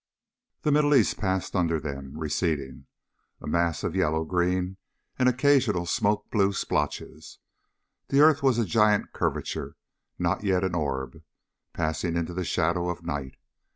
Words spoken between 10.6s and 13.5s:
an orb, passing into the shadow of night.